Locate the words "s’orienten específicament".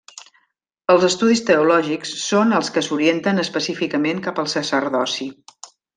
2.87-4.23